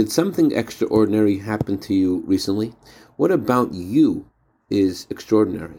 Did 0.00 0.10
something 0.10 0.52
extraordinary 0.52 1.36
happen 1.36 1.76
to 1.80 1.92
you 1.92 2.24
recently? 2.26 2.72
What 3.18 3.30
about 3.30 3.74
you 3.74 4.24
is 4.70 5.06
extraordinary? 5.10 5.76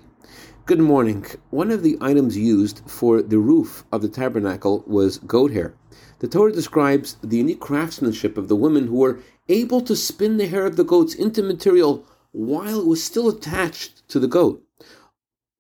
Good 0.68 0.78
morning. 0.78 1.26
One 1.50 1.72
of 1.72 1.82
the 1.82 1.98
items 2.00 2.38
used 2.38 2.84
for 2.86 3.24
the 3.24 3.40
roof 3.40 3.84
of 3.92 4.04
the 4.04 4.10
tabernacle 4.10 4.84
was 4.86 5.18
goat 5.18 5.50
hair. 5.50 5.74
The 6.20 6.28
Torah 6.28 6.52
describes 6.52 7.18
the 7.24 7.38
unique 7.38 7.62
craftsmanship 7.62 8.38
of 8.38 8.48
the 8.48 8.56
women 8.56 8.86
who 8.86 8.98
were 8.98 9.22
able 9.50 9.82
to 9.82 9.96
spin 9.96 10.38
the 10.38 10.46
hair 10.46 10.68
of 10.68 10.76
the 10.76 10.84
goats 10.84 11.16
into 11.16 11.42
material 11.42 12.06
while 12.32 12.82
it 12.82 12.86
was 12.86 13.04
still 13.04 13.28
attached 13.28 14.08
to 14.10 14.20
the 14.20 14.28
goat. 14.28 14.64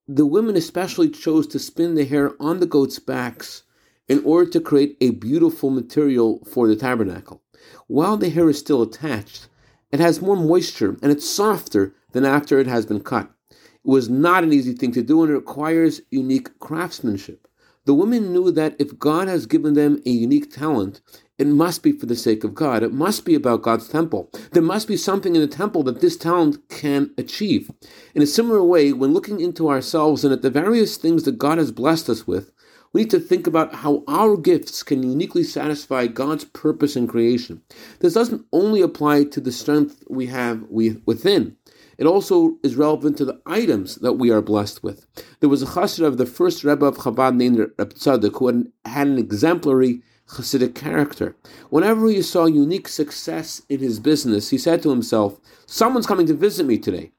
The 0.07 0.27
women 0.27 0.55
especially 0.55 1.09
chose 1.09 1.47
to 1.47 1.57
spin 1.57 1.95
the 1.95 2.05
hair 2.05 2.33
on 2.39 2.59
the 2.59 2.67
goats' 2.67 2.99
backs 2.99 3.63
in 4.07 4.23
order 4.23 4.51
to 4.51 4.61
create 4.61 4.97
a 5.01 5.09
beautiful 5.09 5.71
material 5.71 6.45
for 6.45 6.67
the 6.67 6.75
tabernacle. 6.75 7.40
While 7.87 8.17
the 8.17 8.29
hair 8.29 8.49
is 8.49 8.59
still 8.59 8.81
attached, 8.81 9.47
it 9.91 9.99
has 9.99 10.21
more 10.21 10.35
moisture 10.35 10.97
and 11.01 11.11
it's 11.11 11.29
softer 11.29 11.93
than 12.11 12.25
after 12.25 12.59
it 12.59 12.67
has 12.67 12.85
been 12.85 13.01
cut. 13.01 13.29
It 13.49 13.57
was 13.83 14.09
not 14.09 14.43
an 14.43 14.53
easy 14.53 14.73
thing 14.73 14.91
to 14.93 15.03
do 15.03 15.21
and 15.23 15.31
it 15.31 15.35
requires 15.35 16.01
unique 16.09 16.59
craftsmanship. 16.59 17.47
The 17.85 17.95
women 17.95 18.31
knew 18.31 18.51
that 18.51 18.75
if 18.77 18.99
God 18.99 19.27
has 19.27 19.47
given 19.47 19.73
them 19.73 20.01
a 20.05 20.09
unique 20.11 20.53
talent, 20.53 21.01
it 21.39 21.47
must 21.47 21.81
be 21.81 21.91
for 21.91 22.05
the 22.05 22.15
sake 22.15 22.43
of 22.43 22.53
God. 22.53 22.83
It 22.83 22.93
must 22.93 23.25
be 23.25 23.33
about 23.33 23.63
God's 23.63 23.89
temple. 23.89 24.29
There 24.51 24.61
must 24.61 24.87
be 24.87 24.95
something 24.95 25.35
in 25.35 25.41
the 25.41 25.47
temple 25.47 25.81
that 25.83 25.99
this 25.99 26.15
talent 26.15 26.69
can 26.69 27.09
achieve. 27.17 27.71
In 28.13 28.21
a 28.21 28.27
similar 28.27 28.63
way, 28.63 28.93
when 28.93 29.13
looking 29.13 29.39
into 29.39 29.67
ourselves 29.67 30.23
and 30.23 30.31
at 30.31 30.43
the 30.43 30.51
various 30.51 30.97
things 30.97 31.23
that 31.23 31.39
God 31.39 31.57
has 31.57 31.71
blessed 31.71 32.09
us 32.09 32.27
with, 32.27 32.51
we 32.93 33.01
need 33.01 33.11
to 33.11 33.19
think 33.19 33.47
about 33.47 33.75
how 33.75 34.03
our 34.07 34.35
gifts 34.35 34.83
can 34.83 35.03
uniquely 35.03 35.43
satisfy 35.43 36.07
God's 36.07 36.45
purpose 36.45 36.95
in 36.95 37.07
creation. 37.07 37.61
This 37.99 38.13
doesn't 38.13 38.45
only 38.51 38.81
apply 38.81 39.25
to 39.25 39.39
the 39.39 39.51
strength 39.51 40.03
we 40.09 40.27
have 40.27 40.63
within. 40.69 41.55
It 41.97 42.05
also 42.05 42.57
is 42.63 42.75
relevant 42.75 43.17
to 43.17 43.25
the 43.25 43.39
items 43.45 43.95
that 43.97 44.13
we 44.13 44.31
are 44.31 44.41
blessed 44.41 44.83
with. 44.83 45.05
There 45.39 45.49
was 45.49 45.61
a 45.61 45.67
chassid 45.67 46.05
of 46.05 46.17
the 46.17 46.25
first 46.25 46.63
Rebbe 46.63 46.85
of 46.85 46.97
Chabad 46.97 47.35
named 47.35 47.59
Reb 47.59 47.93
Tzadok 47.93 48.39
who 48.39 48.71
had 48.85 49.07
an 49.07 49.17
exemplary 49.17 50.01
Hasidic 50.31 50.75
character. 50.75 51.35
Whenever 51.69 52.07
he 52.07 52.21
saw 52.21 52.45
unique 52.45 52.87
success 52.87 53.61
in 53.69 53.79
his 53.79 53.99
business, 53.99 54.49
he 54.49 54.57
said 54.57 54.81
to 54.81 54.89
himself, 54.89 55.39
Someone's 55.65 56.07
coming 56.07 56.25
to 56.27 56.33
visit 56.33 56.65
me 56.65 56.77
today. 56.77 57.11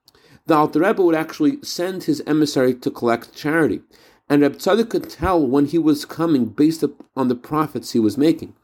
The 0.47 0.55
Alter 0.55 0.81
Rebbe 0.81 1.03
would 1.03 1.15
actually 1.15 1.63
send 1.63 2.05
his 2.05 2.23
emissary 2.27 2.75
to 2.75 2.91
collect 2.91 3.35
charity 3.35 3.83
and 4.33 4.41
Reb 4.41 4.57
Tzadok 4.57 4.89
could 4.89 5.11
tell 5.11 5.47
when 5.47 5.67
he 5.67 5.77
was 5.77 6.07
coming 6.07 6.47
based 6.47 6.83
on 7.15 7.29
the 7.29 7.35
profits 7.35 7.93
he 7.93 7.99
was 7.99 8.17
making. 8.17 8.55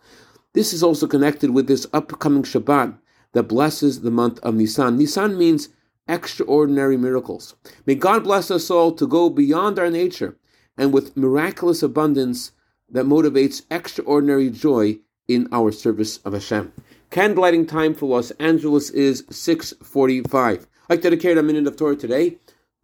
This 0.54 0.72
is 0.72 0.82
also 0.82 1.06
connected 1.06 1.50
with 1.50 1.66
this 1.66 1.86
upcoming 1.92 2.42
Shabbat 2.42 2.96
that 3.32 3.42
blesses 3.42 4.00
the 4.00 4.10
month 4.10 4.38
of 4.38 4.54
Nisan. 4.54 4.96
Nisan 4.96 5.36
means 5.36 5.68
extraordinary 6.08 6.96
miracles. 6.96 7.54
May 7.84 7.96
God 7.96 8.24
bless 8.24 8.50
us 8.50 8.70
all 8.70 8.92
to 8.92 9.06
go 9.06 9.28
beyond 9.28 9.78
our 9.78 9.90
nature 9.90 10.38
and 10.78 10.90
with 10.90 11.18
miraculous 11.18 11.82
abundance 11.82 12.52
that 12.88 13.04
motivates 13.04 13.60
extraordinary 13.70 14.48
joy 14.48 14.98
in 15.28 15.48
our 15.52 15.70
service 15.70 16.16
of 16.24 16.32
Hashem. 16.32 16.72
Candlelighting 17.10 17.68
time 17.68 17.94
for 17.94 18.06
Los 18.06 18.30
Angeles 18.40 18.88
is 18.88 19.22
645. 19.28 20.60
I'd 20.60 20.66
like 20.88 21.02
to 21.02 21.10
dedicate 21.10 21.36
a 21.36 21.42
minute 21.42 21.66
of 21.66 21.76
Torah 21.76 21.94
today 21.94 22.38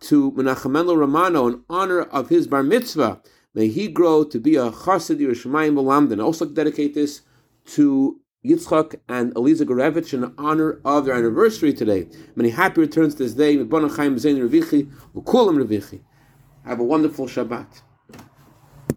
to 0.05 0.33
Menachem 0.33 0.97
Romano 0.97 1.47
in 1.47 1.62
honor 1.69 2.02
of 2.02 2.28
his 2.28 2.47
bar 2.47 2.62
mitzvah. 2.62 3.20
May 3.55 3.69
he 3.69 3.88
grow 3.88 4.24
to 4.24 4.38
be 4.38 4.56
a 4.56 4.70
chassid 4.70 5.19
yerei 5.19 5.30
Shamayim 5.30 5.74
v'lamdan. 5.74 6.22
Also 6.22 6.44
dedicate 6.44 6.94
this 6.94 7.22
to 7.66 8.20
Yitzchak 8.44 8.97
and 9.08 9.32
Eliza 9.36 9.64
Gorevich 9.64 10.12
in 10.12 10.34
honor 10.36 10.80
of 10.84 11.06
their 11.06 11.14
anniversary 11.14 11.72
today. 11.72 12.06
Many 12.36 12.50
happy 12.50 12.82
returns 12.82 13.14
to 13.14 13.22
this 13.22 13.32
day. 13.34 13.56
Have 13.56 13.72
a 16.80 16.84
wonderful 16.84 17.27
Shabbat. 17.27 17.82